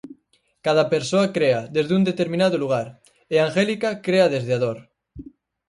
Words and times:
Cada 0.65 0.85
persoa 0.93 1.31
crea 1.37 1.61
desde 1.75 1.93
un 1.99 2.03
determinado 2.09 2.55
lugar, 2.63 2.87
e 3.33 3.35
Angélica 3.47 3.89
crea 4.05 4.27
desde 4.35 4.51
a 4.57 4.61
dor. 4.65 4.79